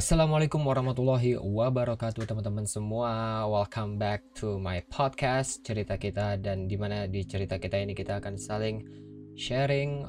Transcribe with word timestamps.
Assalamualaikum 0.00 0.64
warahmatullahi 0.64 1.36
wabarakatuh 1.36 2.24
teman-teman 2.24 2.64
semua. 2.64 3.44
Welcome 3.44 4.00
back 4.00 4.24
to 4.40 4.56
my 4.56 4.80
podcast 4.88 5.60
Cerita 5.60 6.00
kita. 6.00 6.40
Dan 6.40 6.64
di 6.64 6.80
mana 6.80 7.04
di 7.04 7.20
cerita 7.20 7.60
kita 7.60 7.76
ini 7.76 7.92
kita 7.92 8.16
akan 8.16 8.40
saling 8.40 8.80
sharing 9.36 10.08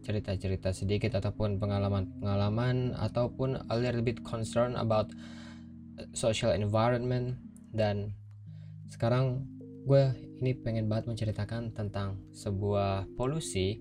cerita-cerita 0.00 0.72
sedikit 0.72 1.20
ataupun 1.20 1.60
pengalaman-pengalaman 1.60 2.96
ataupun 2.96 3.68
a 3.68 3.76
little 3.76 4.00
bit 4.00 4.24
concern 4.24 4.80
about 4.80 5.12
social 6.16 6.56
environment. 6.56 7.36
Dan 7.68 8.16
sekarang 8.88 9.44
gue 9.84 10.08
ini 10.40 10.56
pengen 10.56 10.88
banget 10.88 11.04
menceritakan 11.04 11.76
tentang 11.76 12.16
sebuah 12.32 13.12
polusi 13.12 13.76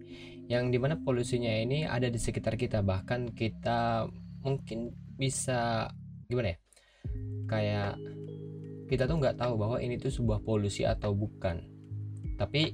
yang 0.51 0.75
di 0.75 0.75
mana 0.75 0.99
polusinya 0.99 1.55
ini 1.55 1.87
ada 1.87 2.11
di 2.11 2.19
sekitar 2.19 2.59
kita. 2.59 2.83
Bahkan 2.83 3.31
kita 3.31 4.11
mungkin 4.43 5.06
bisa 5.17 5.89
gimana 6.29 6.53
ya? 6.53 6.57
Kayak 7.49 7.93
kita 8.87 9.03
tuh 9.09 9.17
nggak 9.19 9.37
tahu 9.41 9.53
bahwa 9.59 9.77
ini 9.81 9.99
tuh 9.99 10.13
sebuah 10.13 10.45
polusi 10.45 10.87
atau 10.87 11.11
bukan. 11.11 11.59
Tapi 12.37 12.71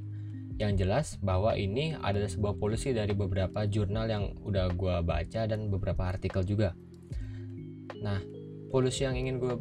yang 0.62 0.77
jelas 0.77 1.18
bahwa 1.18 1.58
ini 1.58 1.98
adalah 1.98 2.30
sebuah 2.30 2.62
polusi 2.62 2.94
dari 2.94 3.18
beberapa 3.18 3.66
jurnal 3.66 4.05
yang 4.05 4.23
udah 4.45 4.70
gue 4.76 4.95
baca 5.02 5.41
dan 5.49 5.71
beberapa 5.71 6.04
artikel 6.05 6.45
juga. 6.45 6.77
Nah 8.04 8.21
polusi 8.70 9.07
yang 9.07 9.18
ingin 9.18 9.41
gue 9.41 9.55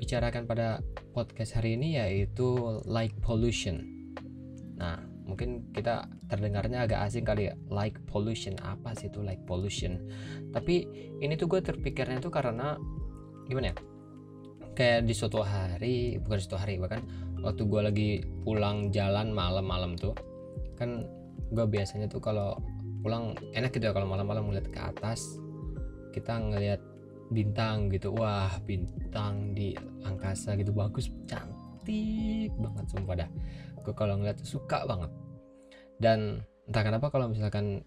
bicarakan 0.00 0.48
pada 0.48 0.80
podcast 1.12 1.60
hari 1.60 1.76
ini 1.76 2.00
yaitu 2.00 2.56
light 2.88 3.12
pollution 3.20 3.89
mungkin 5.30 5.70
kita 5.70 6.10
terdengarnya 6.26 6.90
agak 6.90 7.06
asing 7.06 7.22
kali 7.22 7.46
ya 7.48 7.54
like 7.70 7.94
pollution. 8.10 8.58
Apa 8.66 8.98
sih 8.98 9.06
itu 9.06 9.22
like 9.22 9.40
pollution? 9.46 10.02
Tapi 10.50 10.82
ini 11.22 11.38
tuh 11.38 11.46
gue 11.46 11.62
terpikirnya 11.62 12.18
tuh 12.18 12.34
karena 12.34 12.74
gimana 13.46 13.70
ya? 13.70 13.76
Kayak 14.74 15.06
di 15.06 15.14
suatu 15.14 15.46
hari 15.46 16.18
bukan 16.18 16.38
suatu 16.42 16.58
hari 16.58 16.82
bahkan 16.82 17.06
waktu 17.46 17.62
gue 17.62 17.80
lagi 17.80 18.10
pulang 18.42 18.90
jalan 18.90 19.30
malam-malam 19.30 19.94
tuh 19.94 20.18
kan 20.74 21.06
gue 21.50 21.66
biasanya 21.66 22.10
tuh 22.10 22.18
kalau 22.18 22.58
pulang 23.00 23.32
enak 23.54 23.70
gitu 23.72 23.88
ya 23.88 23.94
kalau 23.94 24.10
malam-malam 24.10 24.50
ngeliat 24.50 24.66
ke 24.68 24.80
atas 24.82 25.38
kita 26.10 26.36
ngeliat 26.36 26.82
bintang 27.30 27.86
gitu. 27.94 28.10
Wah 28.10 28.50
bintang 28.66 29.54
di 29.54 29.72
angkasa 30.02 30.58
gitu 30.58 30.74
bagus 30.74 31.08
cantik 31.30 32.50
banget 32.58 32.84
sumpah 32.90 33.14
dah 33.24 33.30
gue 33.84 33.94
kalau 33.96 34.16
ngeliat 34.20 34.40
suka 34.44 34.84
banget. 34.84 35.10
Dan 36.00 36.44
entah 36.70 36.82
kenapa 36.86 37.12
kalau 37.12 37.28
misalkan 37.28 37.82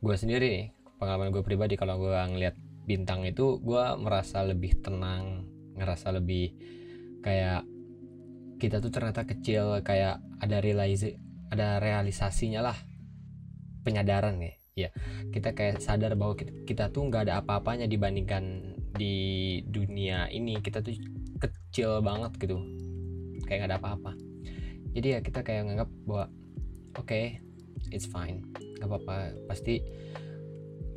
gue 0.00 0.16
sendiri 0.16 0.46
nih 0.48 0.66
pengalaman 1.00 1.32
gue 1.32 1.40
pribadi 1.40 1.74
kalau 1.74 1.96
gue 1.96 2.12
ngeliat 2.12 2.56
bintang 2.84 3.24
itu 3.24 3.58
gue 3.64 3.84
merasa 3.96 4.44
lebih 4.44 4.80
tenang 4.80 5.48
ngerasa 5.76 6.12
lebih 6.12 6.52
kayak 7.24 7.64
kita 8.60 8.84
tuh 8.84 8.92
ternyata 8.92 9.24
kecil 9.24 9.80
kayak 9.80 10.20
ada 10.40 10.60
realisasi 10.60 11.16
ada 11.50 11.80
realisasinya 11.80 12.60
lah. 12.60 12.78
Penyadaran 13.80 14.36
ya 14.38 14.52
ya. 14.76 14.88
Kita 15.32 15.56
kayak 15.56 15.80
sadar 15.80 16.14
bahwa 16.14 16.36
kita, 16.36 16.52
kita 16.68 16.84
tuh 16.92 17.08
nggak 17.08 17.28
ada 17.28 17.34
apa-apanya 17.40 17.88
dibandingkan 17.88 18.76
di 18.94 19.58
dunia 19.64 20.28
ini. 20.28 20.60
Kita 20.60 20.84
tuh 20.84 20.94
kecil 21.40 22.04
banget 22.04 22.36
gitu. 22.36 22.60
Kayak 23.48 23.66
nggak 23.66 23.70
ada 23.72 23.80
apa-apa 23.80 24.29
jadi 24.96 25.06
ya 25.16 25.20
kita 25.22 25.46
kayak 25.46 25.70
nganggap 25.70 25.90
bahwa 26.06 26.24
oke 26.98 27.06
okay, 27.06 27.38
it's 27.94 28.06
fine 28.06 28.42
nggak 28.78 28.88
apa-apa. 28.88 29.34
Pasti 29.46 29.82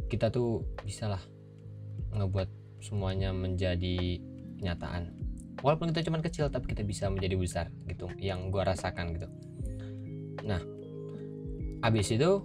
kita 0.10 0.30
tuh 0.30 0.62
bisa 0.86 1.10
lah 1.10 1.24
ngebuat 2.14 2.50
semuanya 2.84 3.34
menjadi 3.34 4.20
kenyataan 4.60 5.16
walaupun 5.64 5.90
kita 5.96 6.06
cuma 6.06 6.20
kecil 6.20 6.52
tapi 6.52 6.70
kita 6.76 6.84
bisa 6.84 7.08
menjadi 7.10 7.36
besar 7.40 7.66
gitu 7.88 8.12
yang 8.20 8.52
gue 8.52 8.62
rasakan 8.62 9.16
gitu. 9.16 9.28
Nah 10.46 10.62
abis 11.84 12.16
itu 12.16 12.44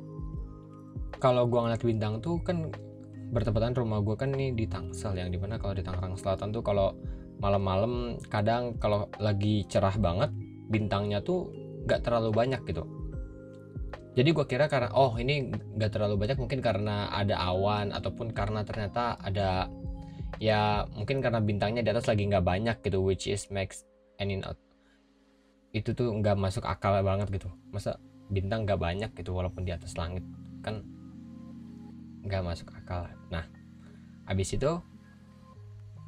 kalau 1.19 1.47
gue 1.51 1.59
ngeliat 1.59 1.83
bintang 1.83 2.23
tuh 2.23 2.39
kan 2.43 2.71
bertepatan 3.29 3.77
rumah 3.77 4.01
gue 4.01 4.17
kan 4.17 4.33
nih 4.33 4.57
di 4.57 4.65
Tangsel 4.65 5.19
yang 5.19 5.29
di 5.29 5.37
mana 5.37 5.61
kalau 5.61 5.77
di 5.77 5.85
Tangerang 5.85 6.17
Selatan 6.17 6.55
tuh 6.55 6.65
kalau 6.65 6.97
malam-malam 7.39 8.19
kadang 8.33 8.75
kalau 8.81 9.07
lagi 9.21 9.63
cerah 9.69 9.95
banget 10.01 10.33
bintangnya 10.69 11.25
tuh 11.25 11.51
gak 11.89 12.05
terlalu 12.05 12.31
banyak 12.33 12.61
gitu. 12.69 12.85
Jadi 14.19 14.35
gue 14.35 14.47
kira 14.51 14.67
karena 14.67 14.91
oh 14.93 15.15
ini 15.17 15.49
gak 15.79 15.97
terlalu 15.97 16.21
banyak 16.21 16.37
mungkin 16.37 16.61
karena 16.61 17.09
ada 17.11 17.39
awan 17.39 17.95
ataupun 17.95 18.35
karena 18.37 18.63
ternyata 18.63 19.17
ada 19.21 19.71
ya 20.37 20.85
mungkin 20.93 21.25
karena 21.25 21.41
bintangnya 21.41 21.81
di 21.81 21.91
atas 21.91 22.07
lagi 22.07 22.29
nggak 22.29 22.45
banyak 22.45 22.77
gitu 22.85 23.01
which 23.01 23.25
is 23.27 23.49
makes 23.49 23.89
any 24.21 24.37
not 24.37 24.61
itu 25.73 25.97
tuh 25.97 26.13
nggak 26.13 26.37
masuk 26.37 26.65
akal 26.69 26.93
banget 27.01 27.29
gitu. 27.33 27.49
Masa 27.73 27.97
bintang 28.29 28.69
nggak 28.69 28.81
banyak 28.81 29.11
gitu 29.17 29.33
walaupun 29.33 29.65
di 29.65 29.73
atas 29.73 29.97
langit 29.97 30.25
kan 30.61 30.85
nggak 32.25 32.45
masuk 32.45 32.69
akal. 32.77 33.09
Nah 33.33 33.45
habis 34.29 34.53
itu 34.53 34.81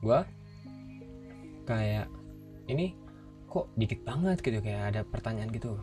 gue 0.04 0.20
kayak 1.64 2.08
ini 2.68 2.96
kok 3.50 3.66
dikit 3.74 4.06
banget 4.06 4.38
gitu 4.40 4.62
kayak 4.62 4.94
ada 4.94 5.00
pertanyaan 5.02 5.50
gitu. 5.50 5.74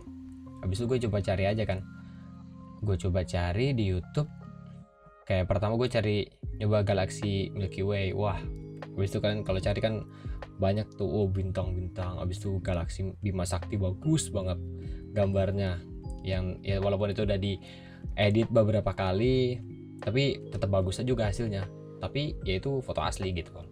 Habis 0.63 0.79
itu 0.79 0.85
gue 0.88 1.00
coba 1.05 1.19
cari 1.19 1.44
aja 1.44 1.63
kan. 1.67 1.83
Gue 2.79 2.95
coba 2.95 3.28
cari 3.28 3.75
di 3.75 3.91
YouTube. 3.91 4.31
Kayak 5.28 5.51
pertama 5.51 5.75
gue 5.75 5.91
cari 5.91 6.23
nyoba 6.63 6.88
galaksi 6.88 7.51
Milky 7.51 7.83
Way. 7.83 8.16
Wah 8.16 8.39
habis 8.95 9.11
itu 9.11 9.19
kan 9.19 9.44
kalau 9.44 9.59
cari 9.59 9.79
kan 9.83 10.07
banyak 10.57 10.88
tuh. 10.95 11.06
Oh 11.06 11.27
bintang-bintang. 11.27 12.17
Habis 12.23 12.39
itu 12.39 12.63
galaksi 12.63 13.11
Bima 13.19 13.44
Sakti 13.44 13.75
bagus 13.75 14.31
banget 14.31 14.57
gambarnya. 15.11 15.83
Yang 16.23 16.63
ya 16.63 16.79
walaupun 16.79 17.11
itu 17.11 17.27
udah 17.27 17.38
di 17.38 17.59
edit 18.16 18.47
beberapa 18.50 18.95
kali 18.95 19.59
tapi 20.00 20.39
tetap 20.50 20.72
bagus 20.72 21.03
juga 21.03 21.27
hasilnya. 21.27 21.67
Tapi 22.00 22.39
ya 22.47 22.63
itu 22.63 22.79
foto 22.79 23.03
asli 23.03 23.35
gitu 23.35 23.51
kan. 23.51 23.67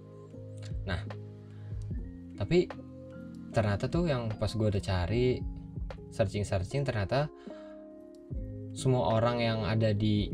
Nah 0.84 1.00
tapi 2.36 2.68
ternyata 3.56 3.88
tuh 3.88 4.12
yang 4.12 4.28
pas 4.36 4.52
gue 4.52 4.68
udah 4.68 4.84
cari 4.84 5.40
searching 6.12 6.44
searching 6.44 6.84
ternyata 6.84 7.32
semua 8.76 9.16
orang 9.16 9.40
yang 9.40 9.60
ada 9.64 9.96
di 9.96 10.28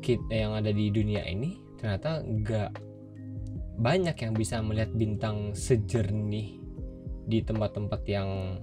kit 0.00 0.24
yang 0.32 0.56
ada 0.56 0.72
di 0.72 0.88
dunia 0.88 1.20
ini 1.28 1.60
ternyata 1.76 2.24
nggak 2.24 2.70
banyak 3.80 4.16
yang 4.16 4.32
bisa 4.32 4.64
melihat 4.64 4.92
bintang 4.96 5.52
sejernih 5.52 6.56
di 7.28 7.44
tempat-tempat 7.44 8.00
yang 8.08 8.60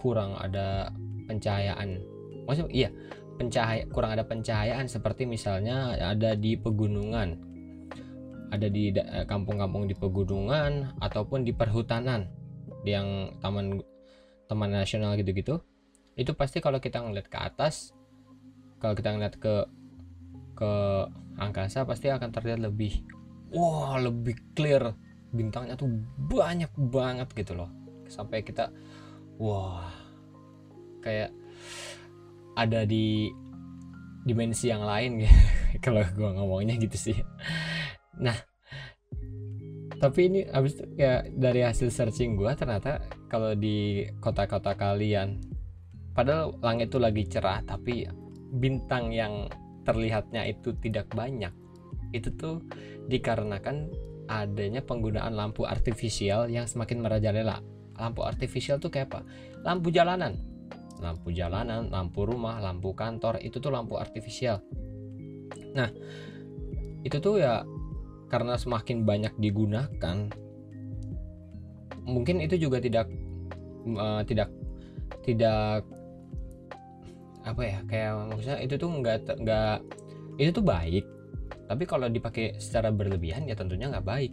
kurang 0.00 0.32
ada 0.36 0.92
pencahayaan. 1.28 2.00
Maksudnya 2.48 2.72
iya 2.72 2.88
pencahaya 3.36 3.84
kurang 3.92 4.16
ada 4.16 4.24
pencahayaan 4.24 4.88
seperti 4.88 5.28
misalnya 5.28 5.92
ada 6.00 6.32
di 6.32 6.56
pegunungan 6.56 7.36
ada 8.48 8.70
di 8.70 8.94
kampung-kampung 9.28 9.90
di 9.90 9.94
pegunungan 9.98 10.96
ataupun 11.04 11.44
di 11.44 11.52
perhutanan 11.52 12.30
yang 12.86 13.34
taman 13.42 13.82
taman 14.46 14.70
nasional 14.70 15.18
gitu-gitu 15.18 15.58
itu 16.16 16.32
pasti 16.32 16.62
kalau 16.62 16.78
kita 16.78 17.02
ngeliat 17.02 17.26
ke 17.26 17.38
atas 17.38 17.92
kalau 18.78 18.94
kita 18.94 19.12
ngeliat 19.12 19.34
ke 19.36 19.54
ke 20.56 20.72
angkasa 21.36 21.84
pasti 21.84 22.08
akan 22.08 22.32
terlihat 22.32 22.64
lebih 22.64 23.04
wah 23.52 23.98
lebih 24.00 24.36
clear. 24.56 24.94
Bintangnya 25.30 25.76
tuh 25.76 25.90
banyak 26.16 26.72
banget 26.76 27.28
gitu 27.36 27.52
loh. 27.58 27.70
Sampai 28.08 28.40
kita 28.40 28.72
wah 29.36 29.84
kayak 31.04 31.30
ada 32.56 32.88
di 32.88 33.28
dimensi 34.24 34.72
yang 34.72 34.82
lain 34.82 35.22
gitu. 35.22 35.36
Kalau 35.84 36.02
gue 36.02 36.30
ngomongnya 36.40 36.80
gitu 36.80 36.96
sih. 36.96 37.16
Nah 38.16 38.34
tapi 39.96 40.28
ini 40.28 40.40
habis 40.52 40.76
itu 40.76 40.84
ya 41.00 41.24
dari 41.24 41.64
hasil 41.64 41.88
searching 41.88 42.36
gue 42.36 42.52
ternyata 42.52 43.00
kalau 43.32 43.56
di 43.56 44.04
kota-kota 44.20 44.76
kalian 44.76 45.40
padahal 46.12 46.56
langit 46.60 46.92
itu 46.92 46.98
lagi 47.00 47.22
cerah 47.28 47.64
tapi 47.64 48.04
bintang 48.56 49.12
yang 49.12 49.48
terlihatnya 49.86 50.42
itu 50.48 50.74
tidak 50.82 51.06
banyak. 51.14 51.52
Itu 52.10 52.34
tuh 52.34 52.64
dikarenakan 53.06 53.90
adanya 54.26 54.82
penggunaan 54.82 55.38
lampu 55.38 55.62
artifisial 55.62 56.50
yang 56.50 56.66
semakin 56.66 56.98
merajalela. 57.04 57.62
Lampu 57.94 58.26
artifisial 58.26 58.82
tuh 58.82 58.90
kayak 58.90 59.14
apa? 59.14 59.20
Lampu 59.62 59.94
jalanan. 59.94 60.34
Lampu 60.98 61.28
jalanan 61.30 61.92
lampu 61.92 62.24
rumah 62.24 62.56
lampu 62.56 62.96
kantor 62.96 63.36
itu 63.44 63.60
tuh 63.60 63.68
lampu 63.68 64.00
artifisial 64.00 64.64
nah 65.76 65.92
itu 67.04 67.16
tuh 67.20 67.38
ya 67.38 67.62
karena 68.26 68.58
semakin 68.58 69.06
banyak 69.06 69.34
digunakan 69.38 70.16
mungkin 72.06 72.38
itu 72.42 72.68
juga 72.70 72.78
tidak 72.78 73.10
uh, 73.98 74.22
tidak 74.22 74.50
tidak 75.26 75.82
apa 77.46 77.62
ya 77.62 77.78
kayak 77.86 78.10
maksudnya 78.30 78.58
itu 78.62 78.74
tuh 78.74 78.90
nggak 78.90 79.18
nggak 79.42 79.76
itu 80.38 80.50
tuh 80.52 80.64
baik. 80.64 81.04
Tapi 81.66 81.82
kalau 81.82 82.06
dipakai 82.06 82.58
secara 82.62 82.94
berlebihan 82.94 83.46
ya 83.46 83.58
tentunya 83.58 83.90
nggak 83.90 84.06
baik 84.06 84.32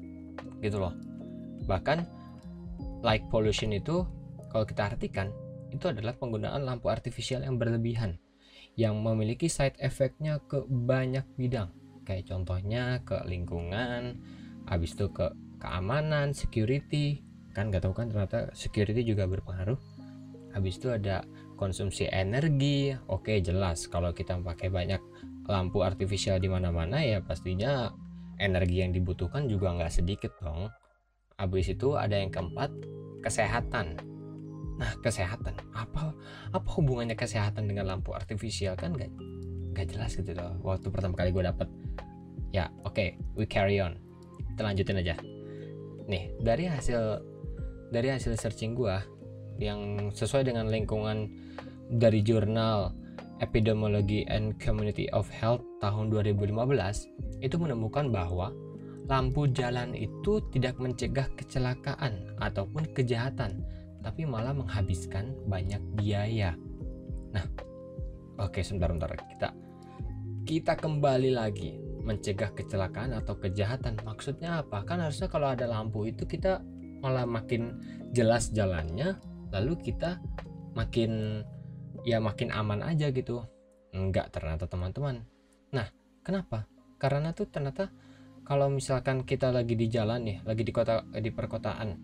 gitu 0.61 0.81
loh. 0.81 0.93
Bahkan 1.65 1.97
light 3.01 3.25
pollution 3.29 3.73
itu 3.73 4.05
kalau 4.49 4.65
kita 4.65 4.93
artikan 4.93 5.33
itu 5.73 5.89
adalah 5.89 6.13
penggunaan 6.13 6.61
lampu 6.61 6.93
artifisial 6.93 7.41
yang 7.41 7.57
berlebihan 7.57 8.21
yang 8.77 8.97
memiliki 9.01 9.49
side 9.49 9.77
effect-nya 9.81 10.41
ke 10.45 10.65
banyak 10.65 11.25
bidang 11.37 11.69
kayak 12.03 12.27
contohnya 12.29 13.01
ke 13.07 13.23
lingkungan 13.27 14.19
habis 14.67 14.95
itu 14.95 15.11
ke 15.11 15.31
keamanan 15.59 16.35
security. 16.35 17.23
Kan 17.55 17.69
nggak 17.71 17.87
tahu 17.87 17.95
kan 17.95 18.11
ternyata 18.11 18.51
security 18.51 19.03
juga 19.07 19.27
berpengaruh. 19.27 19.79
Habis 20.53 20.77
itu 20.77 20.91
ada 20.91 21.25
konsumsi 21.55 22.05
energi. 22.11 22.93
Oke 23.09 23.39
jelas 23.39 23.87
kalau 23.87 24.11
kita 24.11 24.37
pakai 24.43 24.69
banyak 24.69 25.01
lampu 25.47 25.83
artifisial 25.83 26.39
di 26.39 26.47
mana-mana 26.47 27.03
ya 27.03 27.19
pastinya 27.19 27.91
energi 28.39 28.83
yang 28.83 28.91
dibutuhkan 28.95 29.47
juga 29.47 29.73
nggak 29.75 29.93
sedikit 29.93 30.31
dong. 30.43 30.69
Habis 31.39 31.73
itu 31.73 31.97
ada 31.97 32.19
yang 32.19 32.29
keempat 32.29 32.69
kesehatan. 33.23 33.97
Nah 34.77 34.91
kesehatan. 35.01 35.57
Apa 35.73 36.13
apa 36.53 36.69
hubungannya 36.77 37.17
kesehatan 37.17 37.69
dengan 37.69 37.89
lampu 37.89 38.13
artifisial 38.13 38.77
kan 38.77 38.93
nggak 38.93 39.09
nggak 39.73 39.97
jelas 39.97 40.13
gitu 40.13 40.31
loh. 40.37 40.53
Waktu 40.61 40.87
pertama 40.93 41.17
kali 41.17 41.33
gue 41.33 41.43
dapet 41.43 41.67
ya 42.53 42.69
oke 42.85 42.93
okay, 42.93 43.17
we 43.33 43.49
carry 43.49 43.81
on. 43.81 43.97
Kita 44.53 44.61
lanjutin 44.61 45.01
aja. 45.01 45.17
Nih 46.05 46.31
dari 46.39 46.69
hasil 46.69 47.19
dari 47.89 48.13
hasil 48.13 48.37
searching 48.37 48.77
gue 48.77 48.95
yang 49.61 50.09
sesuai 50.13 50.49
dengan 50.49 50.69
lingkungan 50.69 51.29
dari 51.93 52.25
jurnal 52.25 52.93
Epidemiology 53.41 54.23
and 54.29 54.55
Community 54.61 55.09
of 55.11 55.27
Health 55.29 55.61
tahun 55.83 56.09
2015 56.13 56.53
itu 57.43 57.55
menemukan 57.59 58.07
bahwa 58.09 58.55
lampu 59.09 59.51
jalan 59.51 59.91
itu 59.91 60.39
tidak 60.55 60.79
mencegah 60.79 61.27
kecelakaan 61.35 62.33
ataupun 62.39 62.87
kejahatan 62.95 63.59
tapi 64.03 64.23
malah 64.27 64.55
menghabiskan 64.55 65.31
banyak 65.47 65.79
biaya. 65.95 66.55
Nah, 67.35 67.43
oke 68.39 68.63
sebentar-bentar 68.63 69.15
kita 69.31 69.51
kita 70.43 70.75
kembali 70.75 71.31
lagi 71.31 71.79
mencegah 72.03 72.51
kecelakaan 72.51 73.15
atau 73.15 73.39
kejahatan. 73.39 73.95
Maksudnya 74.03 74.63
apa? 74.63 74.83
Kan 74.83 74.99
harusnya 74.99 75.31
kalau 75.31 75.47
ada 75.55 75.63
lampu 75.65 76.03
itu 76.03 76.27
kita 76.27 76.59
malah 76.99 77.23
makin 77.23 77.79
jelas 78.11 78.51
jalannya, 78.51 79.15
lalu 79.55 79.79
kita 79.79 80.19
makin 80.75 81.43
ya 82.03 82.19
makin 82.19 82.51
aman 82.51 82.83
aja 82.83 83.07
gitu. 83.15 83.47
Enggak 83.95 84.35
ternyata 84.35 84.67
teman-teman. 84.67 85.23
Nah 85.71 85.87
kenapa? 86.27 86.67
Karena 86.99 87.31
tuh 87.31 87.47
ternyata 87.47 87.87
kalau 88.43 88.67
misalkan 88.67 89.23
kita 89.23 89.55
lagi 89.55 89.79
di 89.79 89.87
jalan 89.87 90.27
nih 90.27 90.37
lagi 90.43 90.67
di 90.67 90.73
kota 90.75 91.07
di 91.15 91.31
perkotaan 91.31 91.95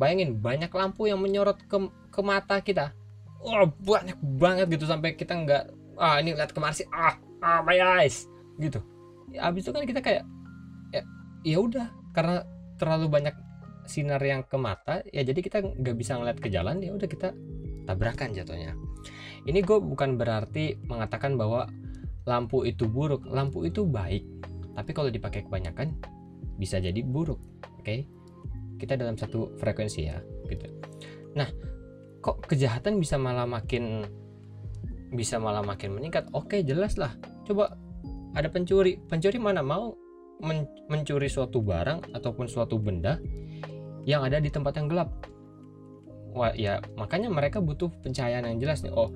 bayangin 0.00 0.40
banyak 0.40 0.72
lampu 0.72 1.04
yang 1.04 1.20
menyorot 1.20 1.60
ke, 1.68 1.76
ke 2.08 2.20
mata 2.24 2.64
kita. 2.64 2.96
Oh 3.44 3.68
banyak 3.68 4.16
banget 4.40 4.72
gitu 4.72 4.88
sampai 4.88 5.12
kita 5.12 5.36
nggak 5.36 5.64
ah 6.00 6.16
ini 6.24 6.32
lihat 6.32 6.56
ke 6.56 6.58
mana 6.62 6.72
sih? 6.72 6.88
Ah 6.88 7.27
ah 7.44 7.60
my 7.62 7.78
eyes 7.78 8.26
gitu. 8.58 8.82
Ya, 9.28 9.48
habis 9.48 9.68
itu 9.68 9.72
kan 9.74 9.84
kita 9.84 10.00
kayak 10.00 10.24
ya 10.94 11.02
ya 11.44 11.58
udah 11.60 11.86
karena 12.16 12.42
terlalu 12.80 13.06
banyak 13.10 13.34
sinar 13.88 14.20
yang 14.20 14.44
ke 14.44 14.56
mata 14.60 15.00
ya 15.12 15.24
jadi 15.24 15.40
kita 15.40 15.58
nggak 15.64 15.96
bisa 15.96 16.20
ngeliat 16.20 16.38
ke 16.40 16.52
jalan 16.52 16.80
ya 16.84 16.92
udah 16.92 17.08
kita 17.08 17.34
tabrakan 17.88 18.36
jatuhnya. 18.36 18.76
Ini 19.48 19.64
gue 19.64 19.78
bukan 19.80 20.20
berarti 20.20 20.76
mengatakan 20.90 21.40
bahwa 21.40 21.70
lampu 22.28 22.68
itu 22.68 22.84
buruk. 22.84 23.24
Lampu 23.24 23.64
itu 23.64 23.88
baik 23.88 24.24
tapi 24.78 24.90
kalau 24.94 25.10
dipakai 25.10 25.42
kebanyakan 25.46 25.98
bisa 26.58 26.78
jadi 26.78 27.02
buruk 27.02 27.38
oke? 27.78 27.86
Okay? 27.86 28.06
kita 28.78 28.94
dalam 28.94 29.18
satu 29.18 29.58
frekuensi 29.58 30.06
ya 30.06 30.22
gitu. 30.46 30.70
Nah 31.34 31.50
kok 32.22 32.46
kejahatan 32.46 33.02
bisa 33.02 33.18
malah 33.18 33.44
makin 33.44 34.06
bisa 35.12 35.40
malah 35.40 35.64
makin 35.64 35.96
meningkat 35.96 36.28
oke 36.32 36.60
jelas 36.64 36.96
lah. 37.00 37.12
Coba 37.48 37.76
ada 38.36 38.48
pencuri 38.52 39.00
pencuri 39.08 39.40
mana 39.40 39.64
mau 39.64 39.96
men 40.38 40.68
mencuri 40.86 41.26
suatu 41.26 41.58
barang 41.64 42.14
ataupun 42.14 42.46
suatu 42.46 42.78
benda 42.78 43.18
yang 44.06 44.22
ada 44.24 44.38
di 44.38 44.48
tempat 44.48 44.78
yang 44.78 44.88
gelap. 44.88 45.10
Wah, 46.36 46.54
ya 46.54 46.78
makanya 46.94 47.32
mereka 47.32 47.58
butuh 47.58 47.90
pencahayaan 48.04 48.46
yang 48.54 48.60
jelas 48.60 48.84
nih. 48.84 48.94
Oh 48.94 49.10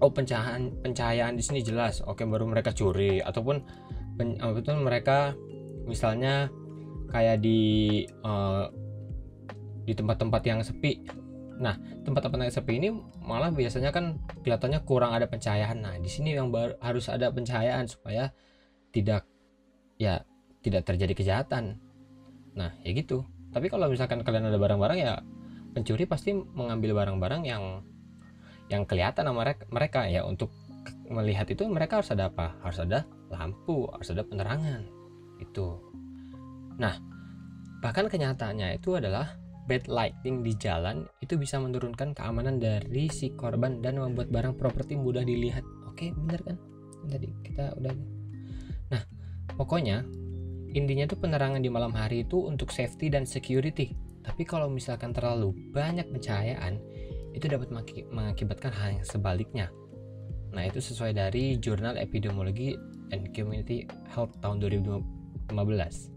oh 0.00 0.10
pencahayaan 0.10 0.80
pencahayaan 0.80 1.34
di 1.36 1.42
sini 1.44 1.60
jelas. 1.60 2.00
Oke 2.06 2.24
baru 2.24 2.48
mereka 2.48 2.72
curi 2.72 3.20
ataupun 3.20 3.56
uh, 4.20 4.52
betul 4.54 4.80
mereka 4.80 5.34
misalnya 5.84 6.48
kayak 7.12 7.44
di 7.44 8.02
uh, 8.24 8.70
di 9.84 9.92
tempat-tempat 9.92 10.42
yang 10.48 10.64
sepi 10.64 11.04
nah 11.54 11.78
tempat-tempat 12.02 12.50
yang 12.50 12.54
sepi 12.54 12.82
ini 12.82 12.88
malah 13.22 13.54
biasanya 13.54 13.94
kan 13.94 14.18
kelihatannya 14.42 14.82
kurang 14.82 15.14
ada 15.14 15.30
pencahayaan 15.30 15.78
nah 15.86 15.94
di 15.94 16.10
sini 16.10 16.34
yang 16.34 16.50
baru, 16.50 16.74
harus 16.82 17.06
ada 17.06 17.30
pencahayaan 17.30 17.86
supaya 17.86 18.34
tidak 18.90 19.26
ya 19.98 20.22
tidak 20.64 20.88
terjadi 20.88 21.12
kejahatan. 21.12 21.76
Nah 22.56 22.72
ya 22.80 22.90
gitu. 22.96 23.28
Tapi 23.52 23.68
kalau 23.68 23.92
misalkan 23.92 24.24
kalian 24.24 24.48
ada 24.48 24.58
barang-barang 24.58 24.98
ya 24.98 25.20
pencuri 25.76 26.08
pasti 26.08 26.32
mengambil 26.32 26.96
barang-barang 26.96 27.42
yang 27.44 27.84
yang 28.72 28.88
kelihatan 28.88 29.28
sama 29.28 29.44
mereka, 29.44 29.62
mereka. 29.68 30.00
Ya 30.08 30.24
untuk 30.24 30.48
melihat 31.04 31.44
itu 31.52 31.68
mereka 31.68 32.00
harus 32.00 32.10
ada 32.10 32.32
apa? 32.32 32.56
Harus 32.64 32.80
ada 32.80 33.04
lampu 33.28 33.90
harus 33.92 34.08
ada 34.10 34.24
penerangan. 34.24 34.88
Itu. 35.38 35.82
Nah 36.80 36.96
bahkan 37.84 38.08
kenyataannya 38.08 38.80
itu 38.80 38.96
adalah 38.96 39.36
bad 39.64 39.88
lighting 39.88 40.44
di 40.44 40.52
jalan 40.56 41.08
itu 41.24 41.40
bisa 41.40 41.56
menurunkan 41.56 42.12
keamanan 42.12 42.60
dari 42.60 43.08
si 43.08 43.32
korban 43.32 43.80
dan 43.80 43.96
membuat 43.96 44.28
barang 44.28 44.54
properti 44.60 44.96
mudah 44.96 45.24
dilihat 45.24 45.64
oke 45.88 46.12
bener 46.24 46.40
kan 46.44 46.56
tadi 47.08 47.28
kita 47.44 47.72
udah 47.80 47.92
nah 48.92 49.02
pokoknya 49.56 50.04
intinya 50.74 51.08
tuh 51.08 51.18
penerangan 51.20 51.60
di 51.64 51.70
malam 51.72 51.94
hari 51.94 52.26
itu 52.26 52.44
untuk 52.44 52.72
safety 52.74 53.08
dan 53.08 53.24
security 53.24 53.96
tapi 54.24 54.42
kalau 54.48 54.72
misalkan 54.72 55.12
terlalu 55.12 55.52
banyak 55.70 56.08
pencahayaan, 56.08 56.80
itu 57.36 57.44
dapat 57.44 57.68
mengakibatkan 58.08 58.72
hal 58.72 58.96
yang 58.96 59.04
sebaliknya. 59.04 59.68
Nah, 60.56 60.64
itu 60.64 60.80
sesuai 60.80 61.12
dari 61.12 61.60
Jurnal 61.60 62.00
Epidemiology 62.00 62.72
and 63.12 63.28
Community 63.36 63.84
Health 64.08 64.32
tahun 64.40 64.64
2015. 64.64 66.08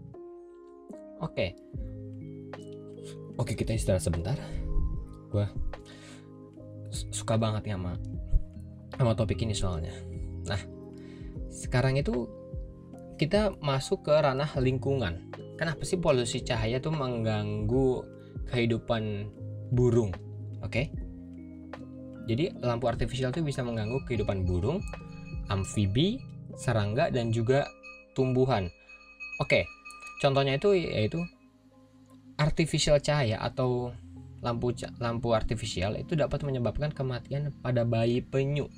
Oke. 1.20 1.52
Oke, 3.38 3.54
kita 3.54 3.72
istirahat 3.72 4.02
sebentar. 4.02 4.36
Gua 5.30 5.46
suka 6.90 7.38
banget 7.38 7.70
ya 7.70 7.76
sama 7.78 7.94
sama 8.98 9.12
topik 9.14 9.38
ini 9.44 9.54
soalnya. 9.54 9.94
Nah, 10.48 10.58
sekarang 11.48 11.96
itu 11.98 12.26
kita 13.18 13.58
masuk 13.58 14.06
ke 14.06 14.14
ranah 14.14 14.46
lingkungan 14.62 15.18
kenapa 15.58 15.82
sih 15.82 15.98
polusi 15.98 16.38
cahaya 16.46 16.78
tuh 16.78 16.94
mengganggu 16.94 18.06
kehidupan 18.54 19.26
burung 19.74 20.14
oke 20.62 20.86
jadi 22.30 22.54
lampu 22.62 22.86
artifisial 22.86 23.34
tuh 23.34 23.42
bisa 23.42 23.66
mengganggu 23.66 23.98
kehidupan 24.06 24.46
burung 24.46 24.78
amfibi 25.50 26.22
serangga 26.54 27.10
dan 27.10 27.34
juga 27.34 27.66
tumbuhan 28.14 28.70
oke 29.42 29.66
contohnya 30.22 30.54
itu 30.54 30.78
yaitu 30.78 31.18
artificial 32.38 33.02
cahaya 33.02 33.42
atau 33.42 33.92
lampu 34.40 34.70
lampu 35.02 35.34
artifisial 35.34 35.98
itu 35.98 36.14
dapat 36.14 36.46
menyebabkan 36.46 36.94
kematian 36.94 37.50
pada 37.58 37.82
bayi 37.82 38.22
penyu 38.22 38.70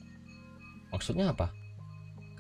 maksudnya 0.89 1.37
apa 1.37 1.53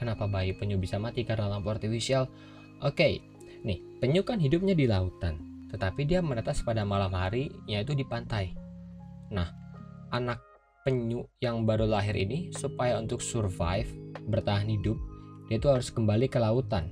kenapa 0.00 0.24
bayi 0.24 0.56
penyu 0.56 0.80
bisa 0.80 0.96
mati 0.96 1.28
karena 1.28 1.52
lampu 1.52 1.68
artifisial 1.68 2.32
oke 2.80 2.96
okay, 2.96 3.20
Nih, 3.60 3.76
penyu 4.00 4.24
kan 4.24 4.40
hidupnya 4.40 4.72
di 4.72 4.88
lautan, 4.88 5.36
tetapi 5.68 6.08
dia 6.08 6.24
menetas 6.24 6.64
pada 6.64 6.80
malam 6.80 7.12
hari, 7.12 7.52
yaitu 7.68 7.92
di 7.92 8.08
pantai. 8.08 8.56
Nah, 9.28 9.52
anak 10.16 10.40
penyu 10.80 11.28
yang 11.44 11.68
baru 11.68 11.84
lahir 11.84 12.16
ini 12.16 12.48
supaya 12.56 12.96
untuk 12.96 13.20
survive, 13.20 13.92
bertahan 14.32 14.64
hidup, 14.64 14.96
dia 15.52 15.60
itu 15.60 15.68
harus 15.68 15.92
kembali 15.92 16.32
ke 16.32 16.40
lautan. 16.40 16.88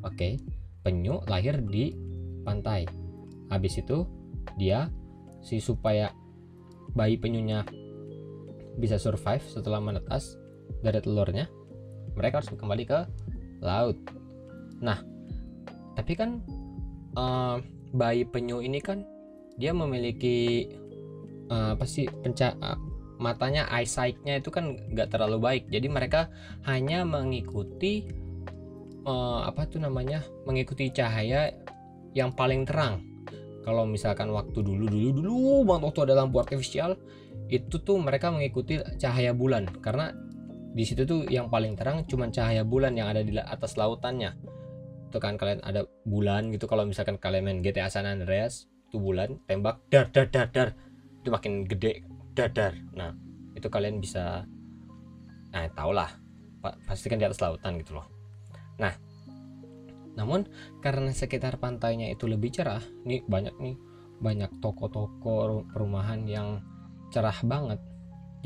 Oke, 0.00 0.40
penyu 0.80 1.20
lahir 1.28 1.60
di 1.60 1.92
pantai. 2.40 2.88
Habis 3.52 3.84
itu 3.84 4.08
dia 4.56 4.88
si 5.44 5.60
supaya 5.60 6.08
bayi 6.96 7.20
penyunya 7.20 7.68
bisa 8.80 8.96
survive 8.96 9.44
setelah 9.44 9.84
menetas 9.84 10.40
dari 10.80 11.04
telurnya, 11.04 11.52
mereka 12.16 12.40
harus 12.40 12.48
kembali 12.48 12.84
ke 12.88 12.98
laut. 13.60 14.00
Nah, 14.80 15.04
tapi 15.92 16.16
kan 16.16 16.40
uh, 17.16 17.60
bayi 17.92 18.24
penyu 18.24 18.64
ini 18.64 18.80
kan 18.80 19.04
dia 19.60 19.76
memiliki 19.76 20.68
uh, 21.52 21.76
apa 21.76 21.84
sih 21.84 22.08
penca 22.08 22.56
uh, 22.64 22.78
matanya 23.20 23.68
eyesightnya 23.70 24.40
itu 24.40 24.48
kan 24.48 24.80
nggak 24.90 25.12
terlalu 25.12 25.38
baik 25.38 25.64
jadi 25.68 25.86
mereka 25.86 26.32
hanya 26.66 27.04
mengikuti 27.06 28.08
uh, 29.06 29.46
apa 29.46 29.68
tuh 29.68 29.78
namanya 29.78 30.24
mengikuti 30.48 30.90
cahaya 30.90 31.52
yang 32.16 32.32
paling 32.34 32.66
terang 32.66 33.11
kalau 33.62 33.86
misalkan 33.86 34.30
waktu 34.34 34.58
dulu 34.58 34.90
dulu 34.90 35.08
dulu 35.22 35.38
banget 35.62 35.82
waktu 35.90 36.00
ada 36.10 36.14
lampu 36.18 36.42
artifisial 36.42 36.98
itu 37.46 37.78
tuh 37.78 37.96
mereka 38.02 38.34
mengikuti 38.34 38.82
cahaya 38.98 39.30
bulan. 39.30 39.70
Karena 39.78 40.10
di 40.72 40.82
situ 40.82 41.06
tuh 41.06 41.28
yang 41.30 41.46
paling 41.52 41.78
terang 41.78 42.02
cuma 42.08 42.26
cahaya 42.32 42.66
bulan 42.66 42.98
yang 42.98 43.12
ada 43.12 43.22
di 43.22 43.30
atas 43.38 43.78
lautannya. 43.78 44.34
Itu 45.12 45.22
kan 45.22 45.38
kalian 45.38 45.62
ada 45.62 45.86
bulan 46.08 46.50
gitu. 46.50 46.66
Kalau 46.66 46.82
misalkan 46.88 47.20
kalian 47.20 47.44
main 47.46 47.58
GTA 47.62 47.92
San 47.92 48.08
Andreas 48.08 48.66
itu 48.90 48.98
bulan 48.98 49.38
tembak 49.46 49.78
dar 49.92 50.10
dar 50.10 50.26
dar 50.32 50.48
dar. 50.50 50.68
Itu 51.22 51.30
makin 51.30 51.68
gede 51.68 52.02
dar 52.34 52.50
dar. 52.50 52.74
Nah 52.96 53.14
itu 53.54 53.68
kalian 53.70 54.02
bisa 54.02 54.42
nah 55.52 55.68
tau 55.76 55.92
lah. 55.94 56.10
Pasti 56.88 57.06
kan 57.06 57.20
di 57.20 57.26
atas 57.28 57.38
lautan 57.38 57.78
gitu 57.78 57.94
loh. 57.94 58.08
Nah 58.80 59.11
namun 60.14 60.44
karena 60.84 61.10
sekitar 61.10 61.56
pantainya 61.56 62.12
itu 62.12 62.28
lebih 62.28 62.52
cerah 62.52 62.82
nih 63.08 63.24
banyak 63.24 63.54
nih 63.60 63.76
banyak 64.22 64.50
toko-toko 64.62 65.66
perumahan 65.74 66.22
yang 66.30 66.62
cerah 67.10 67.34
banget. 67.42 67.82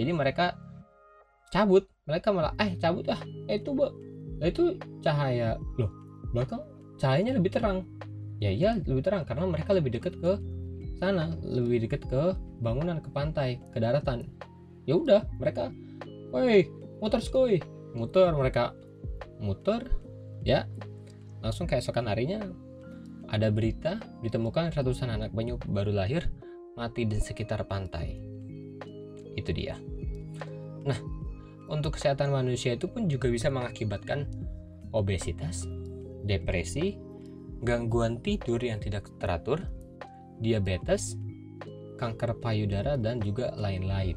Jadi 0.01 0.11
mereka 0.17 0.57
cabut. 1.53 1.85
Mereka 2.07 2.31
malah 2.31 2.55
eh 2.63 2.79
cabut 2.79 3.03
ah 3.11 3.19
itu 3.51 3.75
bu 3.75 3.91
itu 4.41 4.79
cahaya. 5.03 5.61
Loh 5.77 5.91
belakang 6.33 6.63
cahayanya 6.97 7.37
lebih 7.37 7.53
terang. 7.53 7.85
Ya 8.41 8.51
iya 8.53 8.79
lebih 8.79 9.05
terang 9.05 9.29
karena 9.29 9.45
mereka 9.45 9.77
lebih 9.77 10.01
dekat 10.01 10.17
ke 10.17 10.33
sana 10.97 11.37
lebih 11.45 11.85
dekat 11.85 12.09
ke 12.09 12.23
bangunan 12.65 13.03
ke 13.03 13.11
pantai 13.13 13.61
ke 13.75 13.79
daratan. 13.83 14.25
Ya 14.89 14.97
udah 14.97 15.27
mereka 15.37 15.69
woi 16.33 16.65
muter 17.03 17.21
skoy. 17.21 17.61
Muter 17.93 18.33
mereka 18.33 18.73
muter? 19.43 19.83
Ya 20.47 20.71
langsung 21.47 21.71
keesokan 21.71 22.11
harinya 22.11 22.43
ada 23.31 23.51
berita 23.55 24.03
ditemukan 24.23 24.75
ratusan 24.75 25.11
anak 25.15 25.31
banyu 25.31 25.59
baru 25.71 25.95
lahir 25.95 26.27
mati 26.75 27.07
di 27.07 27.23
sekitar 27.23 27.63
pantai 27.71 28.19
itu 29.37 29.51
dia. 29.53 29.77
Nah, 30.87 30.99
untuk 31.69 31.95
kesehatan 31.99 32.33
manusia 32.33 32.75
itu 32.75 32.89
pun 32.89 33.07
juga 33.07 33.29
bisa 33.29 33.53
mengakibatkan 33.53 34.27
obesitas, 34.91 35.69
depresi, 36.25 36.97
gangguan 37.63 38.23
tidur 38.25 38.59
yang 38.63 38.81
tidak 38.81 39.11
teratur, 39.21 39.61
diabetes, 40.41 41.15
kanker 42.01 42.39
payudara 42.41 42.97
dan 42.97 43.21
juga 43.21 43.53
lain-lain. 43.59 44.17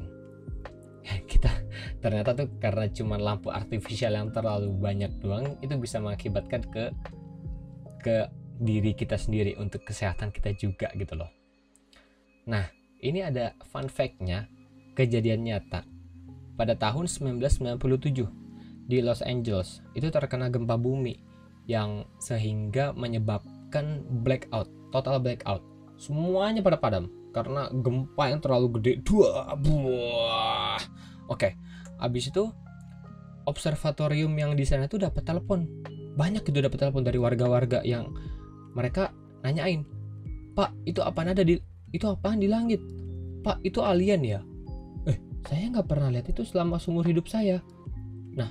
Kita 1.30 1.52
ternyata 2.00 2.32
tuh 2.32 2.48
karena 2.60 2.88
cuma 2.92 3.16
lampu 3.20 3.52
artifisial 3.52 4.16
yang 4.16 4.32
terlalu 4.32 4.72
banyak 4.72 5.20
doang 5.20 5.60
itu 5.60 5.76
bisa 5.76 6.00
mengakibatkan 6.00 6.64
ke 6.68 6.92
ke 8.00 8.26
diri 8.60 8.92
kita 8.92 9.16
sendiri 9.16 9.56
untuk 9.56 9.84
kesehatan 9.84 10.32
kita 10.32 10.52
juga 10.56 10.92
gitu 10.92 11.16
loh. 11.16 11.30
Nah, 12.48 12.68
ini 13.00 13.24
ada 13.24 13.56
fun 13.72 13.88
fact-nya 13.88 14.48
kejadian 14.92 15.48
nyata. 15.48 15.84
Pada 16.56 16.76
tahun 16.76 17.08
1997 17.08 18.28
di 18.84 18.98
Los 19.00 19.24
Angeles 19.24 19.80
itu 19.96 20.12
terkena 20.12 20.52
gempa 20.52 20.76
bumi 20.76 21.16
yang 21.64 22.04
sehingga 22.20 22.92
menyebabkan 22.92 24.04
blackout, 24.26 24.68
total 24.92 25.22
blackout. 25.22 25.64
Semuanya 25.96 26.60
pada 26.60 26.76
padam 26.76 27.08
karena 27.30 27.70
gempa 27.70 28.24
yang 28.28 28.40
terlalu 28.42 28.80
gede. 28.80 28.92
Dua, 29.06 29.54
buah. 29.56 30.82
Oke, 31.30 31.54
habis 31.96 32.28
itu 32.28 32.50
observatorium 33.46 34.34
yang 34.34 34.52
di 34.58 34.66
sana 34.66 34.90
itu 34.90 34.98
dapat 34.98 35.22
telepon. 35.22 35.64
Banyak 36.18 36.42
itu 36.46 36.58
dapat 36.58 36.78
telepon 36.78 37.06
dari 37.06 37.18
warga-warga 37.18 37.82
yang 37.86 38.10
mereka 38.74 39.14
nanyain, 39.46 39.86
"Pak, 40.54 40.74
itu 40.86 41.02
apa 41.02 41.26
ada 41.26 41.42
di 41.42 41.58
itu 41.90 42.06
apa 42.06 42.34
di 42.38 42.46
langit? 42.46 42.82
Pak, 43.42 43.62
itu 43.66 43.82
alien 43.82 44.22
ya?" 44.22 44.40
saya 45.48 45.72
nggak 45.72 45.88
pernah 45.88 46.12
lihat 46.12 46.26
itu 46.28 46.44
selama 46.44 46.76
seumur 46.76 47.06
hidup 47.06 47.24
saya 47.30 47.64
nah 48.36 48.50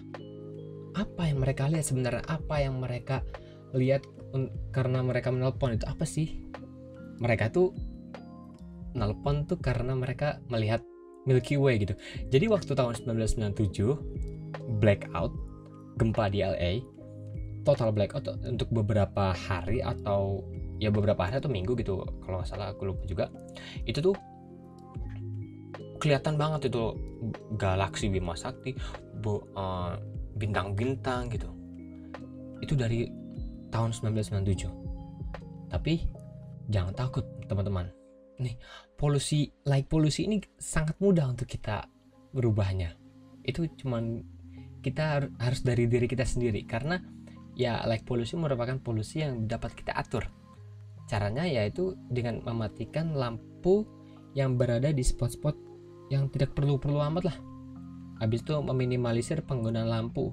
apa 0.97 1.29
yang 1.29 1.39
mereka 1.39 1.69
lihat 1.69 1.85
sebenarnya 1.85 2.23
apa 2.25 2.55
yang 2.59 2.81
mereka 2.81 3.21
lihat 3.77 4.03
karena 4.73 5.05
mereka 5.05 5.29
menelpon 5.29 5.77
itu 5.77 5.85
apa 5.85 6.05
sih 6.05 6.41
mereka 7.21 7.53
tuh 7.53 7.71
nelpon 8.97 9.45
tuh 9.45 9.61
karena 9.61 9.93
mereka 9.93 10.41
melihat 10.49 10.81
Milky 11.29 11.55
Way 11.55 11.85
gitu 11.85 11.93
jadi 12.33 12.49
waktu 12.49 12.73
tahun 12.73 12.97
1997 13.05 14.81
blackout 14.81 15.33
gempa 16.01 16.25
di 16.33 16.41
LA 16.41 16.81
total 17.73 17.93
blackout 17.93 18.25
untuk 18.45 18.69
beberapa 18.73 19.33
hari 19.33 19.83
atau 19.83 20.41
ya 20.79 20.89
beberapa 20.89 21.27
hari 21.27 21.37
atau 21.43 21.51
minggu 21.51 21.75
gitu 21.77 22.01
kalau 22.23 22.41
nggak 22.41 22.49
salah 22.49 22.73
aku 22.73 22.89
lupa 22.89 23.03
juga. 23.05 23.25
Itu 23.85 24.01
tuh 24.01 24.15
kelihatan 25.99 26.39
banget 26.39 26.71
itu 26.71 26.95
galaksi 27.59 28.07
Bima 28.07 28.33
Sakti 28.33 28.73
uh, 29.27 29.93
bintang-bintang 30.39 31.27
gitu. 31.29 31.51
Itu 32.63 32.73
dari 32.79 33.07
tahun 33.69 33.93
1997 33.93 35.69
tapi 35.69 36.09
jangan 36.67 36.93
takut 36.97 37.25
teman-teman. 37.45 37.93
Nih 38.39 38.57
polusi 38.97 39.51
like 39.67 39.85
polusi 39.91 40.25
ini 40.25 40.41
sangat 40.57 40.97
mudah 40.97 41.29
untuk 41.29 41.45
kita 41.45 41.85
berubahnya. 42.33 42.95
Itu 43.45 43.69
cuman 43.77 44.23
kita 44.79 45.27
harus 45.37 45.61
dari 45.61 45.85
diri 45.85 46.07
kita 46.07 46.23
sendiri. 46.23 46.63
Karena 46.65 46.97
ya 47.59 47.83
like 47.83 48.07
polusi 48.07 48.39
merupakan 48.39 48.79
polusi 48.79 49.19
yang 49.19 49.43
dapat 49.43 49.75
kita 49.75 49.91
atur. 49.91 50.31
Caranya 51.11 51.43
yaitu 51.43 51.99
dengan 52.07 52.39
mematikan 52.47 53.11
lampu 53.11 53.83
yang 54.31 54.55
berada 54.55 54.95
di 54.95 55.03
spot-spot 55.03 55.59
yang 56.07 56.31
tidak 56.31 56.55
perlu-perlu 56.55 57.03
amat 57.11 57.23
lah. 57.27 57.37
Habis 58.23 58.47
itu 58.47 58.55
meminimalisir 58.63 59.43
penggunaan 59.43 59.91
lampu. 59.91 60.31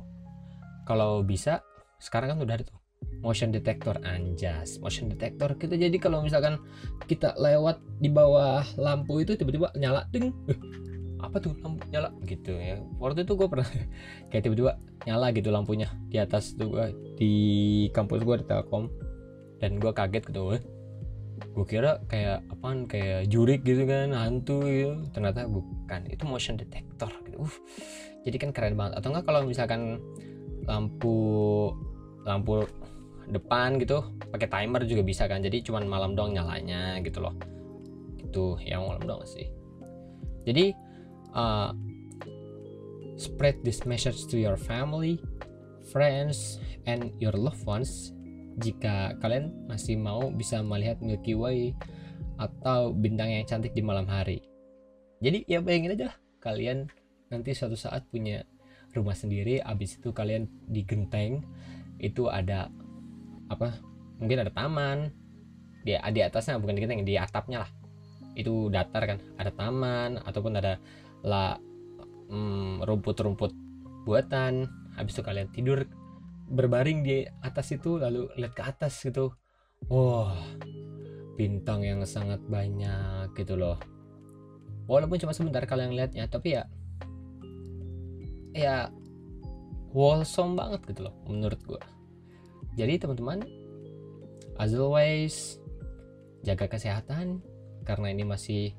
Kalau 0.86 1.26
bisa 1.26 1.66
sekarang 1.98 2.36
kan 2.36 2.38
udah 2.46 2.54
ada 2.62 2.64
tuh 2.70 2.78
motion 3.26 3.50
detector. 3.50 3.98
Anjas 4.06 4.78
motion 4.78 5.10
detector. 5.10 5.58
Kita 5.58 5.74
jadi 5.74 5.98
kalau 5.98 6.22
misalkan 6.22 6.62
kita 7.10 7.34
lewat 7.34 7.82
di 7.98 8.06
bawah 8.06 8.62
lampu 8.78 9.26
itu 9.26 9.34
tiba-tiba 9.34 9.74
nyala 9.74 10.06
ding. 10.14 10.30
Apa 11.26 11.40
tuh 11.40 11.56
lampu 11.64 11.88
nyala? 11.90 12.12
Gitu 12.22 12.54
ya. 12.54 12.78
Waktu 13.02 13.26
itu 13.26 13.34
gue 13.34 13.48
pernah 13.48 13.66
kayak 14.30 14.42
tiba-tiba 14.46 14.78
nyala 15.08 15.32
gitu 15.32 15.48
lampunya 15.50 15.88
di 16.10 16.18
atas 16.20 16.54
tuh 16.54 16.70
gue 16.70 16.86
di 17.16 17.34
kampus 17.96 18.22
gue 18.22 18.36
di 18.40 18.46
telkom 18.46 18.92
dan 19.58 19.80
gue 19.80 19.92
kaget 19.92 20.24
gitu 20.28 20.60
gue 21.36 21.66
kira 21.68 22.00
kayak 22.08 22.44
apaan 22.48 22.88
kayak 22.88 23.28
jurik 23.28 23.60
gitu 23.64 23.84
kan 23.84 24.12
hantu 24.12 24.64
gitu. 24.64 24.92
Ternyata 25.12 25.48
bukan 25.48 26.08
itu 26.08 26.24
motion 26.24 26.56
detector 26.56 27.12
gitu. 27.28 27.44
Uh, 27.44 27.56
jadi 28.24 28.36
kan 28.40 28.50
keren 28.52 28.74
banget. 28.76 29.00
Atau 29.00 29.12
enggak 29.12 29.24
kalau 29.28 29.40
misalkan 29.44 30.00
lampu 30.64 31.16
lampu 32.26 32.66
depan 33.26 33.78
gitu 33.82 34.06
pakai 34.30 34.46
timer 34.46 34.86
juga 34.86 35.02
bisa 35.02 35.26
kan 35.26 35.42
jadi 35.42 35.62
cuman 35.62 35.86
malam 35.86 36.12
doang 36.16 36.32
nyalanya 36.32 37.00
gitu 37.04 37.20
loh. 37.20 37.36
Itu 38.20 38.56
yang 38.64 38.88
malam 38.88 39.04
doang 39.04 39.24
sih. 39.28 39.48
Jadi 40.48 40.72
uh, 41.36 41.72
spread 43.16 43.60
this 43.64 43.84
message 43.84 44.28
to 44.28 44.36
your 44.36 44.56
family 44.56 45.20
friends 45.96 46.60
and 46.84 47.08
your 47.16 47.32
loved 47.32 47.64
ones 47.64 48.12
jika 48.60 49.16
kalian 49.24 49.48
masih 49.64 49.96
mau 49.96 50.28
bisa 50.28 50.60
melihat 50.60 51.00
Milky 51.00 51.32
Way 51.32 51.72
atau 52.36 52.92
bintang 52.92 53.32
yang 53.32 53.48
cantik 53.48 53.72
di 53.72 53.80
malam 53.80 54.04
hari. 54.04 54.44
Jadi 55.24 55.48
ya 55.48 55.64
bayangin 55.64 55.96
aja 55.96 56.04
lah 56.12 56.16
kalian 56.44 56.92
nanti 57.32 57.56
suatu 57.56 57.80
saat 57.80 58.04
punya 58.12 58.44
rumah 58.92 59.16
sendiri, 59.16 59.64
abis 59.64 59.96
itu 59.96 60.12
kalian 60.12 60.44
di 60.68 60.84
genteng 60.84 61.40
itu 61.96 62.28
ada 62.28 62.68
apa? 63.48 63.72
Mungkin 64.20 64.44
ada 64.44 64.52
taman, 64.52 65.08
di 65.80 65.96
di 65.96 66.20
atasnya 66.20 66.60
bukan 66.60 66.76
di 66.76 66.82
genteng, 66.84 67.08
di 67.08 67.16
atapnya 67.16 67.64
lah. 67.64 67.70
Itu 68.36 68.68
datar 68.68 69.16
kan, 69.16 69.18
ada 69.40 69.48
taman 69.48 70.20
ataupun 70.20 70.60
ada 70.60 70.76
lah 71.24 71.56
mm, 72.28 72.84
rumput-rumput 72.84 73.52
buatan. 74.04 74.84
Habis 74.96 75.16
itu 75.16 75.22
kalian 75.22 75.48
tidur 75.52 75.84
berbaring 76.46 77.04
di 77.04 77.26
atas 77.44 77.72
itu 77.74 78.00
lalu 78.00 78.28
lihat 78.40 78.52
ke 78.56 78.62
atas 78.64 78.98
gitu. 79.04 79.32
Wah 79.92 80.34
bintang 81.36 81.84
yang 81.84 82.00
sangat 82.08 82.40
banyak 82.48 83.30
gitu 83.36 83.60
loh. 83.60 83.76
Walaupun 84.88 85.20
cuma 85.20 85.36
sebentar 85.36 85.62
kalian 85.68 85.92
lihatnya 85.92 86.24
tapi 86.30 86.56
ya 86.56 86.64
ya 88.56 88.88
wholesome 89.92 90.56
banget 90.56 90.80
gitu 90.88 91.08
loh 91.08 91.14
menurut 91.28 91.60
gue 91.68 91.82
jadi 92.76 92.96
teman-teman 92.96 93.44
as 94.56 94.72
always 94.72 95.60
jaga 96.40 96.64
kesehatan 96.64 97.44
karena 97.84 98.12
ini 98.12 98.24
masih 98.24 98.72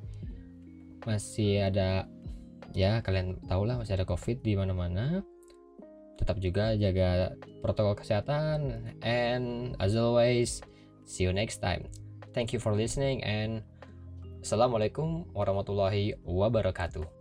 masih 1.06 1.70
ada 1.70 2.10
ya 2.74 3.00
kalian 3.06 3.38
tau 3.46 3.64
lah 3.64 3.78
masih 3.78 3.98
ada 3.98 4.06
covid 4.10 4.42
di 4.42 4.58
mana-mana 4.58 5.22
tetap 6.18 6.42
juga 6.42 6.74
jaga 6.74 7.38
protokol 7.62 7.96
kesehatan 7.96 8.92
and 9.06 9.78
as 9.78 9.94
always 9.94 10.66
See 11.08 11.24
you 11.24 11.32
next 11.32 11.64
time. 11.64 11.88
Thank 12.36 12.52
you 12.52 12.60
for 12.60 12.76
listening 12.76 13.24
and 13.24 13.64
Assalamualaikum 14.44 15.32
warahmatullahi 15.32 16.20
wabarakatuh. 16.28 17.17